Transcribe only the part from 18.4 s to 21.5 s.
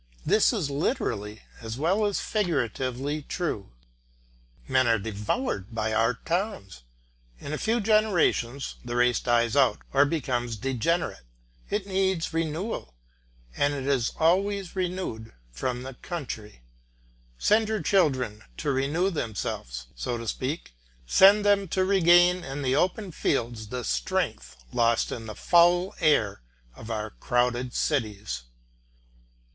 to renew themselves, so to speak, send